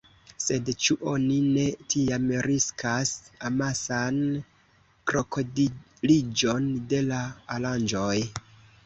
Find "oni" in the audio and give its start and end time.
1.09-1.35